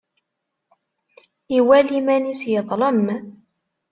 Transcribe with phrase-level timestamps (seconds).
[1.57, 3.05] Iwala iman-is yeḍlem.